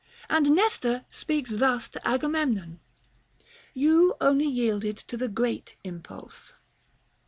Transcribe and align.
And 0.31 0.55
Nestor 0.55 1.05
speaks 1.11 1.51
thus 1.57 1.87
to 1.89 2.07
Agamemnon: 2.07 2.79
You 3.75 4.15
only 4.19 4.47
yielded 4.47 4.97
to 4.97 5.15
the 5.15 5.27
great 5.27 5.75
impulse. 5.83 6.53